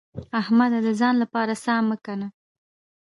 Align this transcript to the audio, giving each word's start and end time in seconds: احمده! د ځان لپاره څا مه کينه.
احمده! 0.39 0.79
د 0.85 0.89
ځان 0.99 1.15
لپاره 1.23 1.53
څا 1.63 1.75
مه 1.87 1.95
کينه. 2.03 2.27